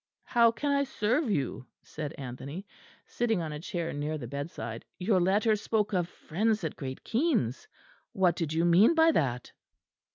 "How 0.23 0.49
can 0.49 0.71
I 0.71 0.83
serve 0.83 1.29
you?" 1.29 1.67
said 1.83 2.13
Anthony, 2.17 2.65
sitting 3.05 3.39
on 3.39 3.53
a 3.53 3.59
chair 3.59 3.93
near 3.93 4.17
the 4.17 4.25
bedside. 4.27 4.83
"Your 4.97 5.21
letter 5.21 5.55
spoke 5.55 5.93
of 5.93 6.09
friends 6.09 6.63
at 6.63 6.75
Great 6.75 7.03
Keynes. 7.03 7.67
What 8.11 8.35
did 8.35 8.51
you 8.51 8.65
mean 8.65 8.95
by 8.95 9.11
that?" 9.11 9.51